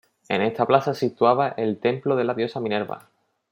En 0.29 0.41
esta 0.41 0.65
plaza 0.65 0.95
se 0.95 1.07
situaba 1.09 1.49
el 1.49 1.77
templo 1.79 2.15
de 2.15 2.23
la 2.23 2.33
diosa 2.33 2.59
Minerva. 2.59 3.11